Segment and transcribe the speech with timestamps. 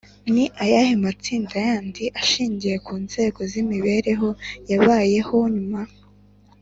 [0.33, 4.29] ni ayahe matsinda yandi ashingiye ku nzego z’imibereho
[4.71, 5.81] yabayeho nyuma?